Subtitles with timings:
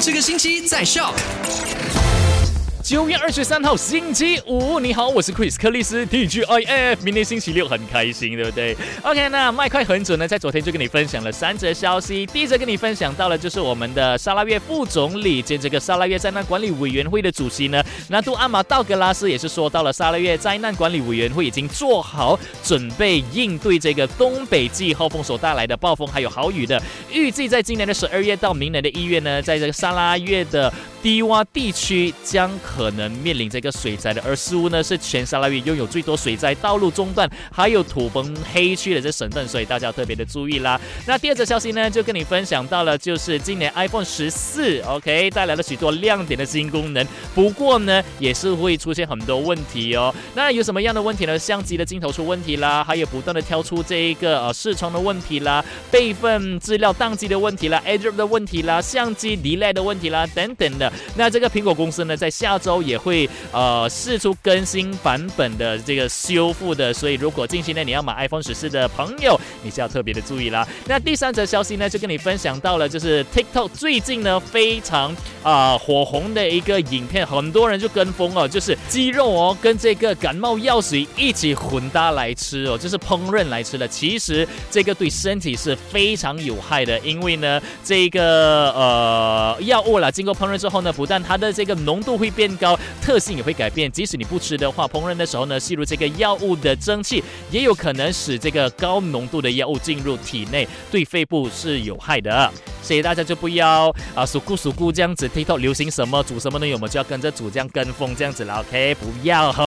[0.00, 1.12] 这个星期在笑。
[2.88, 6.96] 九月二十三号星期五，你好，我是 Chris 克里斯 TGIF。
[7.02, 12.24] 明天星期六很开心，对不对？OK，那麦快很准呢，在昨天就跟你分享了三则消息。
[12.24, 26.82] 第一则跟你分享到了，就是我们的沙拉越副总理兼这个沙拉越灾难管理委员会的主席呢，那杜阿马道格拉斯也是说到了，沙拉越灾难管理委员会已经做好准备应对这个东北季候风所带来的暴风还有豪雨的。
[27.12, 40.80] 预计在今年的十二月到明年的一月呢，在这个沙拉越的低洼地区将可能面临这个水灾的，而似乎呢是全沙拉越拥有最多水灾道路中断还有土崩黑区的这省份，所以大家要特别的注意啦。
[41.06, 50.14] 那第二则消息呢，就跟你分享到了，就是今年 iPhone 十四 OK 带来了许多亮点的新功能，不过呢也是会出现很多问题哦。
[50.34, 51.38] 那有什么样的问题呢？
[51.38, 60.87] 相机的镜头出问题啦，还有不断的挑出这一个呃视窗的问题啦，备份资料宕机的问题啦，AirDrop 的问题啦，相机 delay 的问题啦等等的。
[61.16, 70.66] 那这个苹果公司呢，在下周也会呃试出更新版本的这个修复的，所以如果近期呢你要买 iPhone 十四的朋友，你是要特别的注意啦。
[70.86, 83.86] 那第三则消息呢，就跟你分享到了，就是 TikTok 最近呢非常啊火红的一个影片，很多人就跟风哦，就是鸡肉哦跟这个感冒药水一起混搭来吃哦，就是烹饪来吃的。
[83.88, 93.90] 其实这个对身体是非常有害的，因为呢这个呃药物啦，经过烹饪之后呢，不但它的这个浓度会变高，特性也会改变。
[93.90, 102.50] 即使你不吃的话，烹饪的时候呢，吸入这个药物的蒸汽，也有可能使这个高浓度的药物进入体内，对肺部是有害的。
[102.82, 106.72] 所以大家就不要啊，数顾数顾这样子，TikTok 流行什么煮什么呢？
[106.72, 108.60] 我们就要跟着煮，这样跟风这样子了。
[108.60, 109.67] OK，不要